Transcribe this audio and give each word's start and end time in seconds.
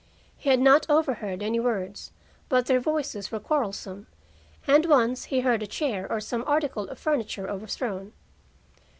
He 0.35 0.49
had 0.49 0.59
not 0.59 0.89
overheard 0.89 1.43
any 1.43 1.59
words, 1.59 2.11
but 2.49 2.65
their 2.65 2.79
voices 2.79 3.31
were 3.31 3.39
quarrelsome, 3.39 4.07
and 4.65 4.87
once 4.87 5.25
he 5.25 5.41
heard 5.41 5.61
a 5.61 5.67
chair 5.67 6.11
or 6.11 6.19
some 6.19 6.43
article 6.47 6.89
of 6.89 6.97
furniture 6.97 7.47
overthrown. 7.47 8.11